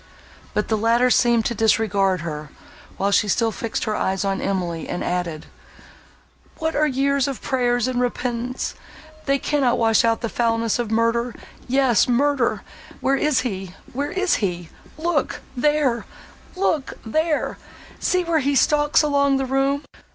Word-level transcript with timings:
But 0.55 0.67
the 0.67 0.79
latter 0.79 1.11
seemed 1.11 1.45
to 1.45 1.53
disregard 1.53 2.21
her, 2.21 2.49
while 2.97 3.11
she 3.11 3.27
still 3.27 3.51
fixed 3.51 3.83
her 3.83 3.95
eyes 3.95 4.25
on 4.25 4.41
Emily, 4.41 4.89
and 4.89 5.03
added, 5.03 5.45
"What 6.57 6.75
are 6.75 6.87
years 6.87 7.27
of 7.27 7.39
prayers 7.39 7.87
and 7.87 8.01
repentance? 8.01 8.73
they 9.27 9.37
cannot 9.37 9.77
wash 9.77 10.03
out 10.03 10.21
the 10.21 10.27
foulness 10.27 10.79
of 10.79 10.89
murder!—Yes, 10.89 12.07
murder! 12.07 12.63
Where 12.99 13.15
is 13.15 13.41
he—where 13.41 14.09
is 14.09 14.37
he?—Look 14.37 15.39
there—look 15.55 16.93
there!—see 17.05 18.23
where 18.23 18.39
he 18.39 18.55
stalks 18.55 19.03
along 19.03 19.37
the 19.37 19.45
room! 19.45 19.83